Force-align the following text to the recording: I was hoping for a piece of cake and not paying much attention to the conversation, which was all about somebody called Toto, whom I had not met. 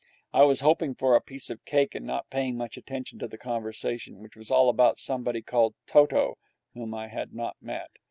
I 0.33 0.41
was 0.45 0.61
hoping 0.61 0.95
for 0.95 1.15
a 1.15 1.21
piece 1.21 1.51
of 1.51 1.63
cake 1.63 1.93
and 1.93 2.07
not 2.07 2.27
paying 2.31 2.57
much 2.57 2.75
attention 2.75 3.19
to 3.19 3.27
the 3.27 3.37
conversation, 3.37 4.17
which 4.17 4.35
was 4.35 4.49
all 4.49 4.67
about 4.67 4.97
somebody 4.97 5.43
called 5.43 5.75
Toto, 5.85 6.39
whom 6.73 6.95
I 6.95 7.07
had 7.07 7.35
not 7.35 7.55
met. 7.61 7.91